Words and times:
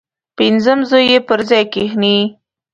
پنځم 0.37 0.79
زوی 0.89 1.03
یې 1.11 1.19
پر 1.27 1.39
ځای 1.49 1.63
کښېنستی. 1.73 2.17